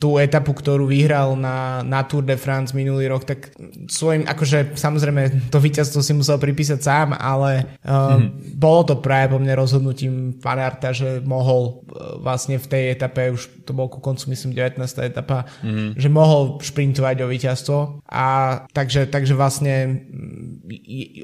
[0.00, 3.52] tú etapu, ktorú vyhral na, na Tour de France minulý rok, tak
[3.92, 8.56] svojim, akože samozrejme to víťazstvo si musel pripísať sám, ale uh, mm.
[8.56, 13.66] bolo to práve po mne rozhodnutím Fanarta, že mohol uh, vlastne v tej etape, už
[13.66, 14.80] to bol ku koncu myslím 19.
[15.02, 15.98] etapa, mm.
[15.98, 18.26] že mohol šprintovať o víťazstvo a
[18.70, 20.06] takže, takže vlastne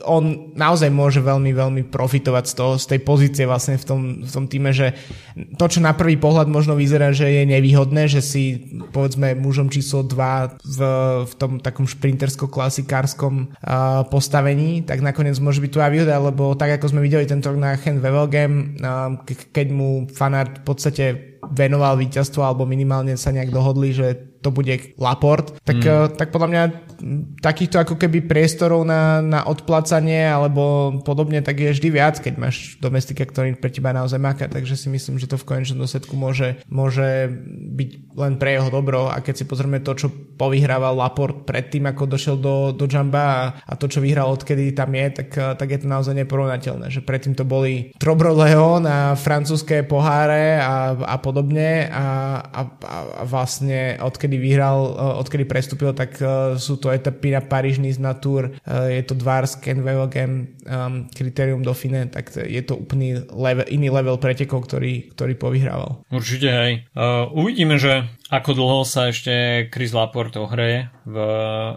[0.02, 4.30] on naozaj môže veľmi, veľmi profitovať z, toho, z tej pozície vlastne v tom, v
[4.30, 4.94] tom týme, že
[5.54, 10.06] to, čo na prvý pohľad možno vyzerá, že je nevýhodné, že si povedzme mužom číslo
[10.06, 10.80] 2 v,
[11.26, 16.78] v tom takom šprintersko-klasikárskom uh, postavení, tak nakoniec môže byť tu aj výhoda, lebo tak
[16.80, 21.04] ako sme videli tento na Hen Wevelgem, uh, ke, keď mu fanart v podstate
[21.42, 26.18] venoval víťazstvo alebo minimálne sa nejak dohodli, že to bude Laport, tak, mm.
[26.18, 26.62] tak podľa mňa
[27.42, 32.78] takýchto ako keby priestorov na, na odplacanie alebo podobne, tak je vždy viac, keď máš
[32.78, 36.62] domestika, ktorý pre teba naozaj maká, takže si myslím, že to v konečnom dôsledku môže,
[36.70, 39.10] môže byť len pre jeho dobro.
[39.10, 43.42] A keď si pozrieme to, čo povyhrával Laport predtým, ako došiel do, do Jamba a,
[43.66, 47.34] a to, čo vyhral odkedy tam je, tak, tak je to naozaj neporovnateľné, že predtým
[47.34, 51.88] to boli Trobro Leon a francúzské poháre a, a podobne.
[51.90, 52.04] A,
[52.42, 54.78] a, a vlastne odkedy vyhral,
[55.22, 59.56] odkedy prestúpil, tak eh, sú to etapy na Paríž, na Tour, eh, je to Dvars,
[59.58, 65.34] Ken Velogem, um, Criterium Dauphine, tak je to úplný level, iný level pretekov, ktorý, ktorý
[65.36, 66.04] povyhrával.
[66.12, 66.72] Určite hej.
[66.94, 71.16] Uh, uvidíme, že ako dlho sa ešte Chris Laporte ohreje v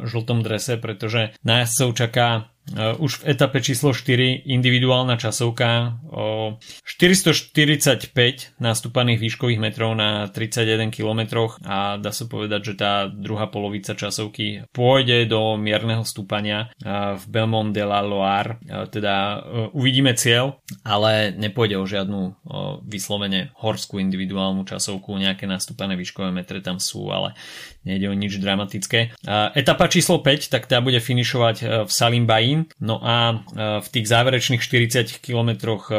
[0.08, 2.28] žltom drese, pretože na jazdcov čaká
[2.74, 11.54] už v etape číslo 4 individuálna časovka o 445 nastúpaných výškových metrov na 31 km
[11.62, 17.24] a dá sa povedať, že tá druhá polovica časovky pôjde do mierneho stúpania uh, v
[17.30, 18.58] Belmont de la Loire.
[18.66, 19.46] Uh, teda
[19.78, 22.22] uvidíme cieľ, ale nepôjde o žiadnu
[22.86, 27.38] vyslovene horskú individuálnu časovku, nejaké nastúpané výškové metre tam sú, ale
[27.86, 29.16] nejde o nič dramatické.
[29.54, 33.36] Etapa číslo 5, tak tá bude finišovať v Salimbain No a e,
[33.82, 35.94] v tých záverečných 40 kilometroch e,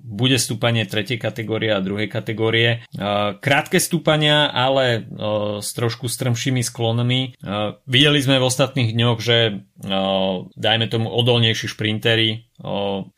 [0.00, 2.70] bude stúpanie tretej kategórie a druhej kategórie.
[2.70, 2.98] E,
[3.38, 5.06] krátke stúpania, ale
[5.62, 7.38] s trošku strmšími sklonmi.
[7.86, 9.64] Videli sme v ostatných dňoch, že
[10.56, 12.51] dajme tomu odolnejší šprintery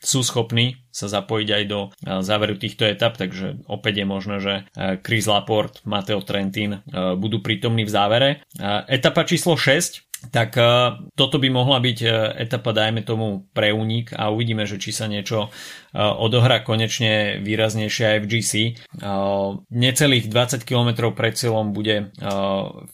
[0.01, 1.81] sú schopní sa zapojiť aj do
[2.25, 4.55] záveru týchto etap, takže opäť je možné, že
[5.05, 6.81] Chris Laporte, Mateo Trentin
[7.19, 8.31] budú prítomní v závere.
[8.89, 14.13] Etapa číslo 6 tak uh, toto by mohla byť uh, etapa, dajme tomu, pre únik
[14.15, 18.53] a uvidíme, že či sa niečo uh, odohrá konečne výraznejšie aj v GC.
[19.71, 22.11] Necelých 20 km pred cieľom bude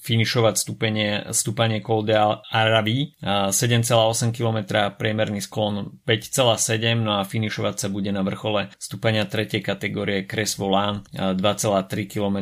[0.04, 2.16] finišovať stúpenie, stúpanie Col de
[2.50, 9.64] Arabi, 7,8 km priemerný sklon 5,7 no a finišovať sa bude na vrchole stúpania 3.
[9.64, 12.38] kategórie Cres Volant 2,3 km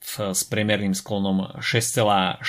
[0.00, 2.42] s priemerným sklonom 6,6%.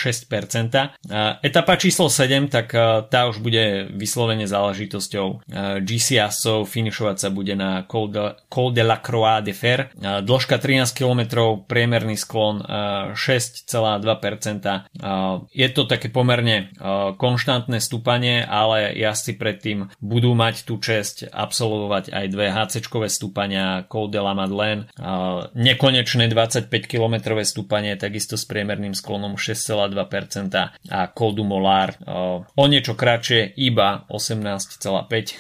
[1.44, 2.74] Etapa číslo 7, tak
[3.12, 5.46] tá už bude vyslovene záležitosťou
[5.84, 9.92] GC Asov, finišovať sa bude na Col de, la Croix de Fer.
[10.00, 11.22] Dĺžka 13 km,
[11.68, 12.64] priemerný sklon
[13.14, 13.72] 6,2%.
[15.52, 16.72] Je to také pomerne
[17.20, 24.10] konštantné stúpanie, ale jazdci predtým budú mať tú česť absolvovať aj dve HC-čkové stúpania Col
[24.10, 24.88] de la Madeleine,
[25.54, 29.92] nekonečné 25 km stúpanie, takisto s priemerným sklonom 6,2%
[30.90, 31.96] a Col du Molar
[32.56, 35.38] o niečo kratšie iba 18,5.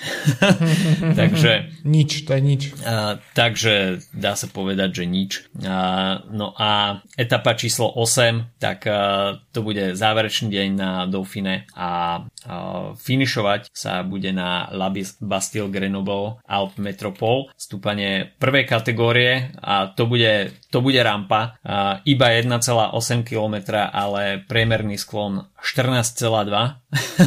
[1.20, 1.52] takže
[1.96, 2.62] nič, to je nič.
[2.86, 5.32] A, takže dá sa povedať, že nič.
[5.66, 12.24] A, no a etapa číslo 8, tak a, to bude záverečný deň na Dauphine a,
[12.48, 12.56] a
[12.96, 14.90] finišovať sa bude na La
[15.22, 21.58] Bastille Grenoble Alp Metropole, stúpanie prvej kategórie a to bude, to bude rampa.
[21.64, 23.56] A, iba 1,8 km,
[23.92, 26.22] ale priemerný sklon 14,2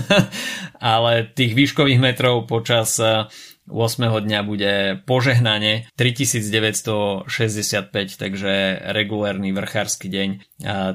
[0.94, 3.00] ale tých výškových metrov počas
[4.20, 4.72] dňa bude
[5.08, 7.24] požehnanie 3965,
[8.20, 8.52] takže
[8.92, 10.28] regulárny vrchársky deň.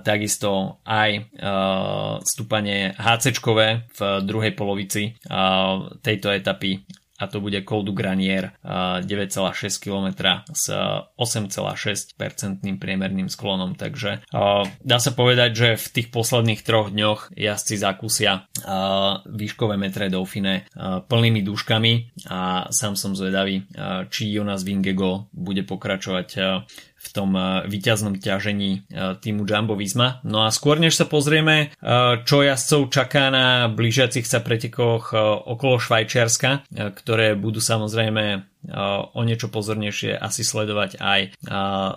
[0.05, 1.33] Takisto aj
[2.21, 3.33] stúpanie HC
[3.89, 5.17] v druhej polovici
[6.05, 6.85] tejto etapy
[7.19, 10.07] a to bude Col du Granier 9,6 km
[10.55, 12.15] s 8,6%
[12.79, 14.23] priemerným sklonom, takže
[14.79, 18.47] dá sa povedať, že v tých posledných troch dňoch jazdci zakúsia
[19.27, 21.93] výškové metre Dauphine plnými duškami
[22.31, 23.67] a sám som zvedavý,
[24.07, 26.27] či Jonas Vingego bude pokračovať
[26.99, 30.19] v tom eh, výťaznom ťažení eh, týmu Jumbo Visma.
[30.27, 35.79] No a skôr než sa pozrieme, eh, čo jazdcov čaká na blížiacich sa pretekoch okolo
[35.79, 38.45] Švajčiarska, ktoré budú samozrejme
[39.15, 41.21] o niečo pozornejšie asi sledovať aj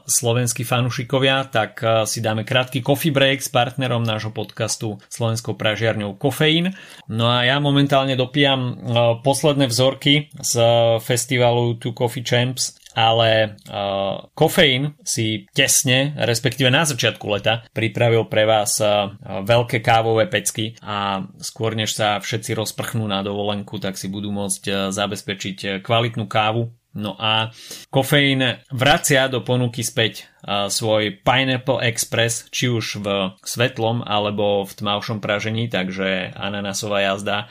[0.07, 6.71] slovenskí fanúšikovia, tak si dáme krátky coffee break s partnerom nášho podcastu slovenskou pražiarňou Kofeín.
[7.11, 8.79] No a ja momentálne dopijam
[9.27, 10.55] posledné vzorky z
[11.03, 18.45] festivalu Two Coffee Champs ale uh, kofeín si tesne, respektíve na začiatku leta, pripravil pre
[18.45, 19.13] vás uh,
[19.45, 24.63] veľké kávové pecky a skôr než sa všetci rozprchnú na dovolenku, tak si budú môcť
[24.69, 27.49] uh, zabezpečiť kvalitnú kávu No a
[27.89, 33.07] kofeín vracia do ponuky späť svoj Pineapple Express, či už v
[33.47, 37.47] svetlom alebo v tmavšom pražení, takže ananasová jazda,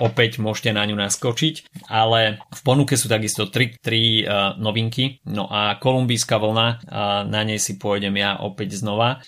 [0.00, 4.24] opäť môžete na ňu naskočiť, ale v ponuke sú takisto tri, tri
[4.56, 6.68] novinky, no a kolumbijská vlna,
[7.28, 9.20] na nej si pôjdem ja opäť znova.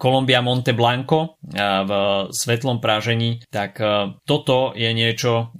[0.00, 1.92] Kolumbia Monte Blanco v
[2.32, 3.76] svetlom pražení, tak
[4.24, 5.52] toto je niečo,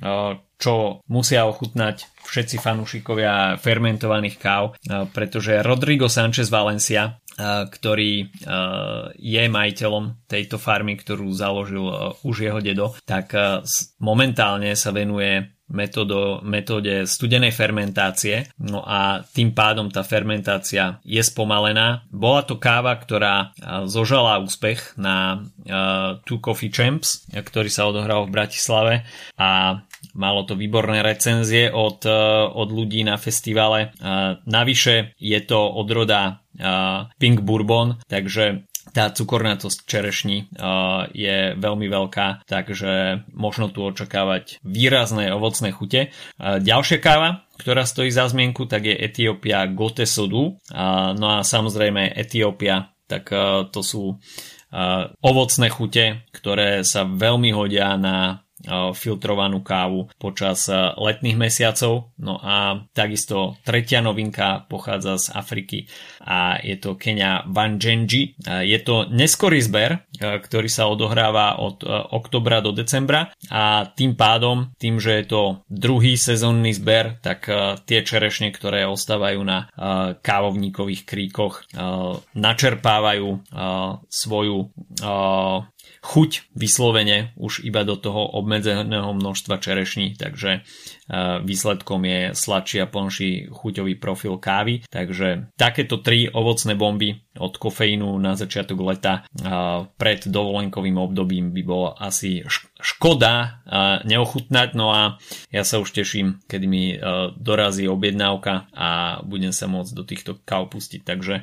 [0.58, 4.76] čo musia ochutnať všetci fanúšikovia fermentovaných káv,
[5.16, 7.16] pretože Rodrigo Sanchez Valencia,
[7.70, 8.28] ktorý
[9.16, 11.86] je majiteľom tejto farmy, ktorú založil
[12.26, 13.32] už jeho dedo, tak
[14.02, 18.48] momentálne sa venuje metódo, metóde studenej fermentácie.
[18.56, 22.08] No a tým pádom tá fermentácia je spomalená.
[22.08, 23.52] Bola to káva, ktorá
[23.84, 28.94] zožala úspech na uh, Two Coffee Champs, ktorý sa odohral v Bratislave
[29.36, 29.84] a
[30.18, 33.94] malo to výborné recenzie od, uh, od ľudí na festivale.
[34.02, 36.42] Uh, navyše je to odroda
[37.22, 40.50] Pink Bourbon, takže tá cukornatosť čerešní
[41.14, 46.10] je veľmi veľká, takže možno tu očakávať výrazné ovocné chute.
[46.40, 50.58] Ďalšia káva, ktorá stojí za zmienku, tak je Etiópia Gote Sodu.
[51.14, 53.30] No a samozrejme Etiópia, tak
[53.70, 54.18] to sú
[55.22, 58.47] ovocné chute, ktoré sa veľmi hodia na
[58.94, 60.66] filtrovanú kávu počas
[60.98, 62.10] letných mesiacov.
[62.18, 65.78] No a takisto tretia novinka pochádza z Afriky
[66.26, 68.34] a je to Kenia Vanjenji.
[68.42, 74.98] Je to neskorý zber, ktorý sa odohráva od oktobra do decembra a tým pádom, tým,
[74.98, 77.46] že je to druhý sezónny zber, tak
[77.86, 79.70] tie čerešne, ktoré ostávajú na
[80.18, 81.62] kávovníkových kríkoch,
[82.34, 83.28] načerpávajú
[84.10, 84.58] svoju
[86.02, 90.60] chuť vyslovene už iba do toho obmedzeného množstva čerešní, takže e,
[91.42, 94.86] výsledkom je sladší a plnší chuťový profil kávy.
[94.86, 99.50] Takže takéto tri ovocné bomby od kofeínu na začiatok leta e,
[99.98, 102.46] pred dovolenkovým obdobím by bolo asi
[102.78, 103.48] škoda e,
[104.06, 105.02] neochutnať, no a
[105.50, 106.84] ja sa už teším, kedy mi
[107.38, 111.00] dorazí objednávka a budem sa môcť do týchto káv pustiť.
[111.02, 111.34] Takže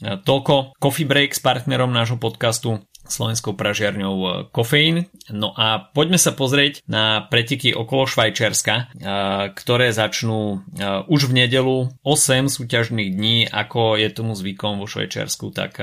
[0.00, 5.10] toľko Coffee Break s partnerom nášho podcastu slovenskou pražiarňou e, Kofeín.
[5.28, 8.84] No a poďme sa pozrieť na preteky okolo Švajčiarska, e,
[9.52, 10.58] ktoré začnú e,
[11.10, 15.76] už v nedelu 8 súťažných dní, ako je tomu zvykom vo Švajčiarsku, tak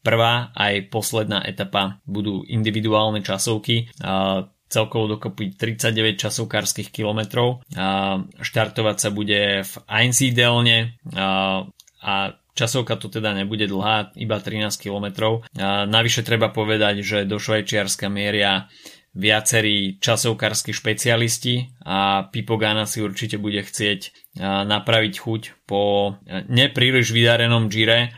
[0.00, 3.90] prvá aj posledná etapa budú individuálne časovky
[4.68, 7.64] celkovo dokopy 39 časovkárskych kilometrov.
[8.38, 11.00] Štartovať sa bude v Einsiedelne
[11.98, 12.14] a
[12.58, 15.38] Časovka to teda nebude dlhá, iba 13 km.
[15.86, 18.66] Navyše treba povedať, že do Švajčiarska mieria
[19.14, 26.16] viacerí časovkársky špecialisti a Pipo Gana si určite bude chcieť napraviť chuť po
[26.48, 28.16] nepríliš vydarenom Gire,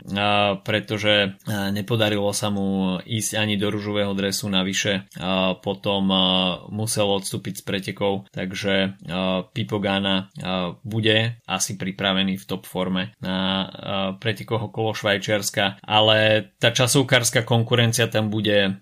[0.63, 1.35] pretože
[1.75, 5.11] nepodarilo sa mu ísť ani do rúžového dresu navyše,
[5.59, 6.07] potom
[6.71, 8.95] musel odstúpiť z pretekov, takže
[9.51, 10.31] Pipo Gana
[10.87, 13.67] bude asi pripravený v top forme na
[14.15, 18.79] pretekoch okolo Švajčiarska, ale tá časovkárska konkurencia tam bude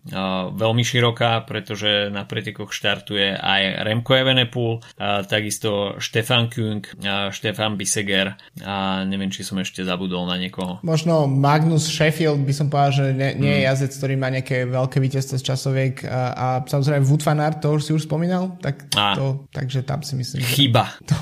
[0.53, 4.85] veľmi široká, pretože na pretekoch štartuje aj Remco Evenepoel,
[5.25, 6.85] takisto Stefan Küng,
[7.29, 10.81] Štefan Biseger a neviem, či som ešte zabudol na niekoho.
[10.85, 13.67] Možno Magnus Sheffield by som povedal, že nie, nie je mm.
[13.69, 17.73] jazdec, ktorý má nejaké veľké víťazstvo z časoviek a, a samozrejme Wood van Aert, to
[17.73, 20.89] už si už spomínal, tak to, takže tam si myslím, Chyba.
[21.09, 21.17] To,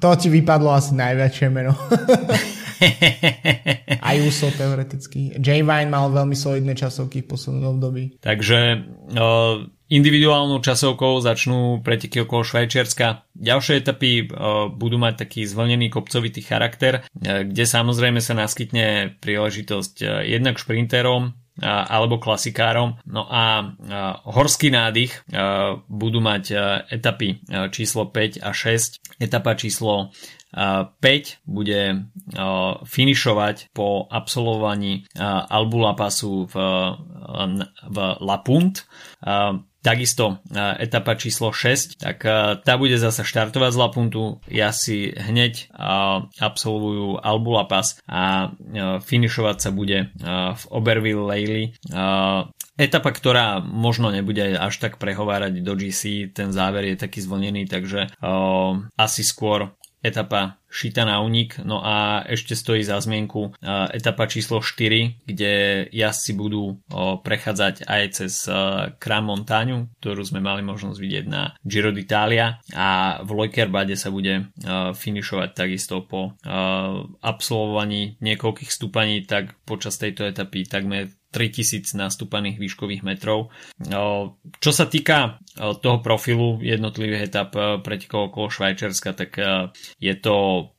[0.00, 1.74] to ti vypadlo asi najväčšie meno.
[4.08, 5.34] Ayuso teoreticky.
[5.38, 5.66] J.
[5.66, 8.22] Vine mal veľmi solidné časovky v poslednom období.
[8.22, 8.58] Takže
[9.18, 13.24] uh, individuálnou časovkou začnú preteky okolo Švajčiarska.
[13.34, 19.94] Ďalšie etapy uh, budú mať taký zvlnený kopcovitý charakter, uh, kde samozrejme sa naskytne príležitosť
[20.04, 23.02] uh, jednak šprinterom, alebo klasikárom.
[23.02, 23.74] No a
[24.30, 25.26] horský nádych
[25.90, 26.54] budú mať
[26.86, 27.42] etapy
[27.74, 29.18] číslo 5 a 6.
[29.18, 30.14] Etapa číslo
[30.54, 31.02] 5
[31.44, 32.08] bude
[32.86, 35.04] finišovať po absolvovaní
[35.50, 36.54] Albula pasu v,
[37.90, 38.86] v Lapunt.
[39.88, 42.20] Takisto etapa číslo 6, tak
[42.60, 45.72] tá bude zase štartovať z Lapuntu, ja si hneď
[46.36, 48.52] absolvujú Albula Pass a
[49.00, 50.12] finišovať sa bude
[50.52, 51.64] v Oberville Lely.
[52.76, 58.12] Etapa, ktorá možno nebude až tak prehovárať do GC, ten záver je taký zvlnený, takže
[58.92, 59.72] asi skôr
[60.08, 61.64] etapa šita na unik.
[61.64, 63.56] No a ešte stojí za zmienku
[63.92, 65.52] etapa číslo 4, kde
[65.92, 66.80] jazdci budú
[67.24, 68.44] prechádzať aj cez
[69.00, 74.52] Kram Montáňu, ktorú sme mali možnosť vidieť na Giro d'Italia a v Lojkerbade sa bude
[74.92, 76.36] finišovať takisto po
[77.24, 83.52] absolvovaní niekoľkých stúpaní, tak počas tejto etapy takmer 3000 nastúpaných výškových metrov.
[84.58, 87.52] Čo sa týka toho profilu jednotlivých etap
[87.84, 89.36] pretekov okolo Švajčiarska, tak
[90.00, 90.36] je to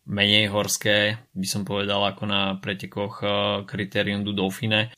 [0.09, 3.21] menej horské, by som povedal, ako na pretekoch
[3.69, 4.89] Criterium du Dauphine.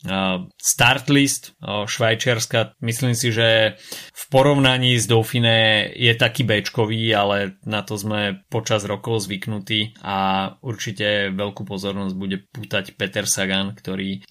[0.55, 3.75] Start list Švajčiarska, myslím si, že
[4.15, 10.49] v porovnaní s Dauphine je taký bečkový, ale na to sme počas rokov zvyknutí a
[10.63, 14.23] určite veľkú pozornosť bude pútať Peter Sagan, ktorý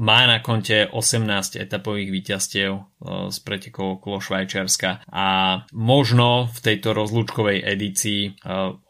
[0.00, 2.72] má na konte 18 etapových víťazstiev
[3.28, 5.26] z pretekov okolo Švajčiarska a
[5.74, 8.38] možno v tejto rozlúčkovej edícii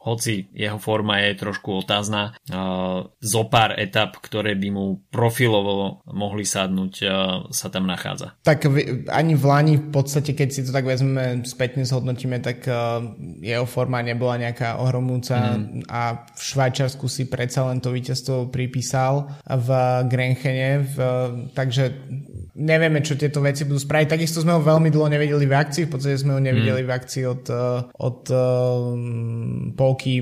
[0.02, 2.36] hoci jeho forma je trošku otázna,
[3.18, 6.92] zo pár etap, ktoré by mu profilovo mohli sadnúť,
[7.50, 8.36] sa tam nachádza.
[8.44, 8.68] Tak
[9.10, 12.66] ani v Lani v podstate, keď si to tak vezmeme, spätne zhodnotíme, tak
[13.42, 15.90] jeho forma nebola nejaká ohromujúca mm.
[15.90, 19.68] a v Švajčarsku si predsa len to víťazstvo pripísal v
[20.08, 20.96] Grenchene, v,
[21.52, 21.92] takže
[22.56, 24.12] nevieme, čo tieto veci budú spraviť.
[24.12, 26.88] Takisto sme ho veľmi dlho nevedeli v akcii, v podstate sme ho nevideli mm.
[26.88, 27.44] v akcii od,
[27.96, 30.14] od um, polky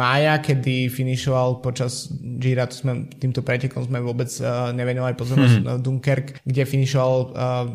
[0.00, 2.08] mája, kedy finišoval počas
[2.40, 5.78] Gira, to sme, týmto pretekom sme vôbec uh, nevenovali pozornosť mm.
[5.84, 7.28] Dunkerk, kde finišoval uh,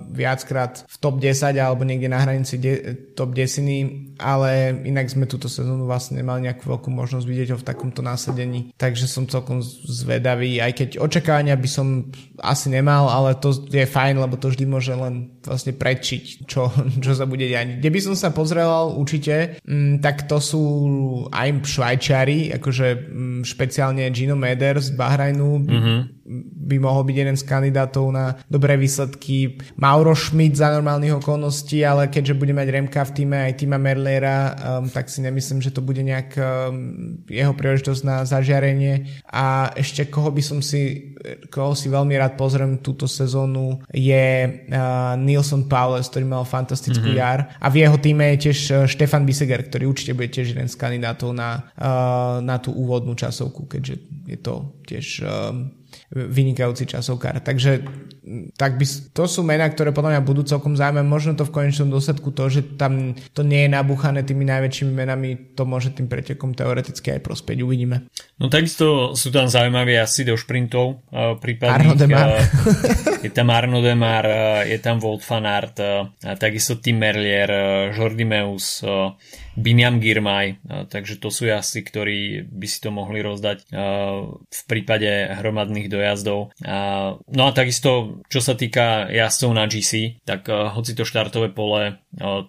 [0.09, 5.45] viackrát v top 10 alebo niekde na hranici de- top 10, ale inak sme túto
[5.45, 10.57] sezónu vlastne nemali nejakú veľkú možnosť vidieť ho v takomto násadení, takže som celkom zvedavý,
[10.59, 12.09] aj keď očakávania by som
[12.41, 17.11] asi nemal, ale to je fajn, lebo to vždy môže len vlastne prečiť, čo, čo
[17.13, 17.79] sa bude diať.
[17.79, 20.63] Kde by som sa pozrel určite, m, mm, tak to sú
[21.29, 26.14] aj Švajčiari, akože m, mm, špeciálne Gino Meder z Bahrajnu, mm-hmm
[26.65, 29.61] by mohol byť jeden z kandidátov na dobré výsledky.
[29.77, 34.57] Mauro Schmidt za normálnych okolností, ale keďže bude mať Remka v týme aj týma Merlera,
[34.81, 39.21] um, tak si nemyslím, že to bude nejak um, jeho príležitosť na zažiarenie.
[39.29, 41.13] A ešte koho by som si,
[41.53, 47.21] koho si veľmi rád pozriem túto sezónu je uh, Nilson Powles, ktorý mal fantastickú mm-hmm.
[47.21, 47.53] jar.
[47.61, 50.73] A v jeho týme je tiež uh, Štefan Biseger, ktorý určite bude tiež jeden z
[50.73, 53.95] kandidátov na, uh, na tú úvodnú časovku, keďže
[54.25, 57.43] je to tiež um, vynikajúci časovkár.
[57.43, 57.85] Takže
[58.57, 61.05] tak by, to sú mená, ktoré podľa mňa budú celkom zaujímavé.
[61.05, 65.53] Možno to v konečnom dôsledku to, že tam to nie je nabuchané tými najväčšími menami,
[65.53, 67.61] to môže tým pretekom teoreticky aj prospäť.
[67.61, 68.09] Uvidíme.
[68.41, 71.93] No takisto sú tam zaujímavé asi do šprintov uh, prípadných.
[71.93, 72.27] Arno Demar.
[72.33, 74.97] Uh, je tam Arno Demar, uh, je tam
[75.45, 77.49] Aert, uh, takisto Tim Merlier,
[77.93, 78.81] Jordi Meus,
[79.55, 80.59] Binyam Girmay,
[80.91, 83.71] takže to sú jazdci, ktorí by si to mohli rozdať
[84.43, 85.07] v prípade
[85.39, 86.51] hromadných dojazdov.
[87.27, 92.03] No a takisto, čo sa týka jazdcov na GC, tak hoci to štartové pole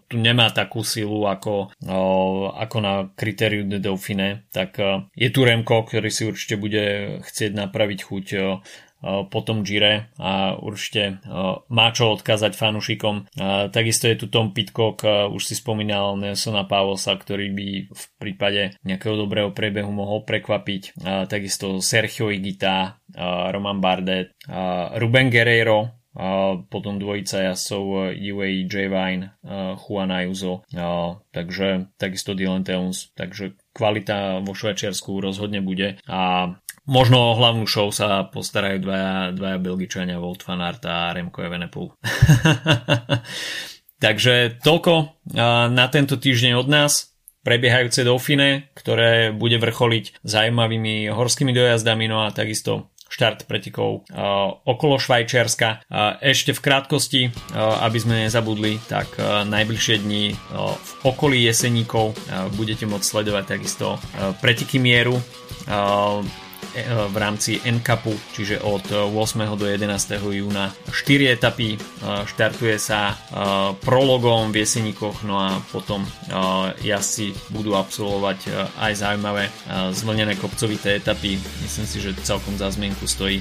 [0.07, 1.75] tu nemá takú silu ako,
[2.55, 4.79] ako na kritériu de Dauphine, tak
[5.15, 8.27] je tu Remko, ktorý si určite bude chcieť napraviť chuť
[9.05, 11.20] po tom Gire a určite
[11.68, 13.28] má čo odkázať fanúšikom.
[13.70, 19.14] Takisto je tu Tom Pitcock, už si spomínal Nelsona Pavosa, ktorý by v prípade nejakého
[19.14, 20.97] dobrého priebehu mohol prekvapiť.
[21.28, 22.99] Takisto Sergio Igita,
[23.53, 24.32] Roman Bardet,
[24.97, 25.92] Ruben Guerreiro,
[26.72, 28.88] potom dvojica jasov UAE J.
[28.88, 29.36] Vine,
[29.76, 30.64] Juan Ayuso,
[31.28, 36.49] takže takisto Dylan Teuns, takže kvalita vo Švajčiarsku rozhodne bude a
[36.87, 41.99] Možno o hlavnú show sa postarajú dvaja, dvaja Belgičania, Volt van Aert a Remco Evenepoel.
[44.05, 45.26] Takže toľko
[45.74, 47.11] na tento týždeň od nás
[47.43, 54.03] prebiehajúce Dauphine, ktoré bude vrcholiť zaujímavými horskými dojazdami, no a takisto štart pretekov
[54.66, 55.87] okolo Švajčiarska.
[56.22, 57.22] Ešte v krátkosti,
[57.55, 59.14] aby sme nezabudli, tak
[59.47, 62.18] najbližšie dni v okolí Jeseníkov
[62.59, 63.99] budete môcť sledovať takisto
[64.43, 65.14] preteky mieru.
[66.57, 69.57] Uh, E, v rámci NCAPu, čiže od 8.
[69.57, 70.21] do 11.
[70.21, 71.73] júna 4 etapy.
[71.73, 71.79] E,
[72.29, 73.15] štartuje sa e,
[73.81, 76.05] prologom v Jeseníkoch, no a potom
[76.85, 79.49] jazdci budú absolvovať aj zaujímavé
[79.95, 81.39] zvlnené kopcovité etapy.
[81.63, 83.41] Myslím si, že celkom za zmienku stojí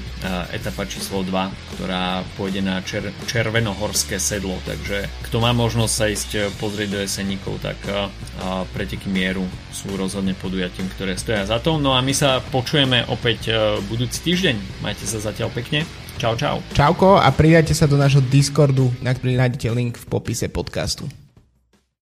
[0.54, 6.30] etapa číslo 2, ktorá pôjde na čer- červenohorské sedlo, takže kto má možnosť sa ísť
[6.62, 7.78] pozrieť do Jeseníkov, tak
[8.72, 9.44] preteky mieru
[9.74, 11.76] sú rozhodne podujatím, ktoré stoja za to.
[11.76, 13.52] No a my sa počujeme opäť e,
[13.90, 14.82] budúci týždeň.
[14.82, 15.82] Majte sa zatiaľ pekne.
[16.16, 16.64] Čau, čau.
[16.72, 21.04] Čauko a pridajte sa do nášho Discordu, na ktorý nájdete link v popise podcastu.